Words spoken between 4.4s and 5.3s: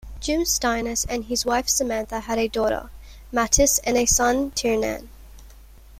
Tiernan.